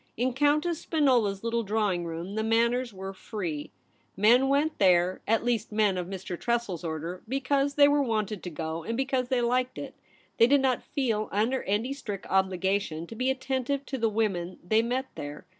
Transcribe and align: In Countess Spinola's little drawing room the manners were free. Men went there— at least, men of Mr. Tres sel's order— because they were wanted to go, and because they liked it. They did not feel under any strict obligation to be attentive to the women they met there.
In 0.17 0.33
Countess 0.33 0.79
Spinola's 0.79 1.43
little 1.43 1.61
drawing 1.61 2.05
room 2.05 2.33
the 2.33 2.41
manners 2.43 2.91
were 2.91 3.13
free. 3.13 3.69
Men 4.17 4.47
went 4.49 4.79
there— 4.79 5.21
at 5.27 5.45
least, 5.45 5.71
men 5.71 5.95
of 5.95 6.07
Mr. 6.07 6.39
Tres 6.39 6.63
sel's 6.65 6.83
order— 6.83 7.21
because 7.37 7.75
they 7.75 7.87
were 7.87 8.01
wanted 8.01 8.41
to 8.41 8.49
go, 8.49 8.81
and 8.81 8.97
because 8.97 9.27
they 9.27 9.41
liked 9.41 9.77
it. 9.77 9.93
They 10.37 10.47
did 10.47 10.61
not 10.61 10.81
feel 10.81 11.29
under 11.31 11.61
any 11.65 11.93
strict 11.93 12.25
obligation 12.31 13.05
to 13.05 13.15
be 13.15 13.29
attentive 13.29 13.85
to 13.85 13.99
the 13.99 14.09
women 14.09 14.57
they 14.67 14.81
met 14.81 15.05
there. 15.13 15.45